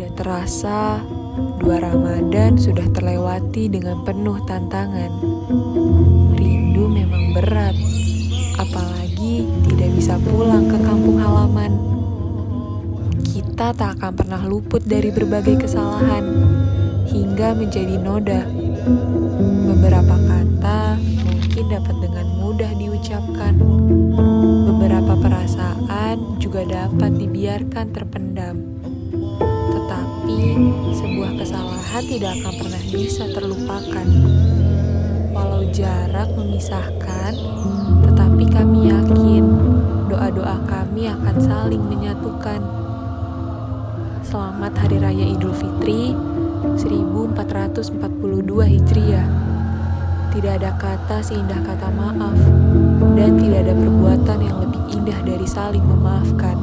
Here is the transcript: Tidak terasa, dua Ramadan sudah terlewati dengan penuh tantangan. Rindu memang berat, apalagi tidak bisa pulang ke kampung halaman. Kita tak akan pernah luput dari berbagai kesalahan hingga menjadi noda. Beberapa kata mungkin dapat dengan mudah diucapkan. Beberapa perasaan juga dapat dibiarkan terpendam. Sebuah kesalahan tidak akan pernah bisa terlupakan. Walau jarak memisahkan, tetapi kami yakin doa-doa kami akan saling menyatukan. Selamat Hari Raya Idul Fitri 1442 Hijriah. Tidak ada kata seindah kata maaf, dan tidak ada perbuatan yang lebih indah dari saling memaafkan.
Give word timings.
Tidak 0.00 0.16
terasa, 0.16 0.96
dua 1.60 1.76
Ramadan 1.76 2.56
sudah 2.56 2.88
terlewati 2.88 3.68
dengan 3.68 4.00
penuh 4.00 4.40
tantangan. 4.48 5.12
Rindu 6.40 6.88
memang 6.88 7.36
berat, 7.36 7.76
apalagi 8.56 9.44
tidak 9.68 9.90
bisa 9.92 10.16
pulang 10.24 10.72
ke 10.72 10.80
kampung 10.80 11.20
halaman. 11.20 11.76
Kita 13.28 13.76
tak 13.76 14.00
akan 14.00 14.12
pernah 14.16 14.40
luput 14.40 14.80
dari 14.88 15.12
berbagai 15.12 15.68
kesalahan 15.68 16.24
hingga 17.04 17.52
menjadi 17.60 18.00
noda. 18.00 18.48
Beberapa 19.68 20.16
kata 20.16 20.96
mungkin 21.28 21.76
dapat 21.76 21.96
dengan 22.00 22.26
mudah 22.40 22.72
diucapkan. 22.72 23.52
Beberapa 24.64 25.12
perasaan 25.12 26.40
juga 26.40 26.64
dapat 26.64 27.20
dibiarkan 27.20 27.86
terpendam. 27.92 28.80
Sebuah 30.92 31.40
kesalahan 31.40 32.04
tidak 32.04 32.36
akan 32.36 32.52
pernah 32.60 32.82
bisa 32.92 33.24
terlupakan. 33.32 34.06
Walau 35.32 35.64
jarak 35.72 36.28
memisahkan, 36.36 37.32
tetapi 38.04 38.44
kami 38.44 38.92
yakin 38.92 39.44
doa-doa 40.12 40.60
kami 40.68 41.08
akan 41.08 41.36
saling 41.40 41.80
menyatukan. 41.80 42.60
Selamat 44.20 44.76
Hari 44.84 45.00
Raya 45.00 45.26
Idul 45.32 45.56
Fitri 45.56 46.12
1442 46.76 47.96
Hijriah. 48.60 49.28
Tidak 50.28 50.52
ada 50.60 50.76
kata 50.76 51.24
seindah 51.24 51.64
kata 51.64 51.88
maaf, 51.88 52.36
dan 53.16 53.40
tidak 53.40 53.64
ada 53.64 53.74
perbuatan 53.80 54.38
yang 54.44 54.56
lebih 54.60 54.82
indah 54.92 55.20
dari 55.24 55.48
saling 55.48 55.82
memaafkan. 55.88 56.60